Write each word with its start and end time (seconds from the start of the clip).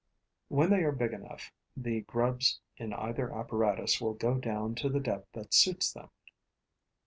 When 0.47 0.71
they 0.71 0.81
are 0.81 0.91
big 0.91 1.11
enough, 1.13 1.51
the 1.77 2.01
grubs 2.01 2.59
in 2.75 2.91
either 2.91 3.31
apparatus 3.31 4.01
will 4.01 4.15
go 4.15 4.33
down 4.39 4.73
to 4.77 4.89
the 4.89 4.99
depth 4.99 5.31
that 5.33 5.53
suits 5.53 5.93
them. 5.93 6.09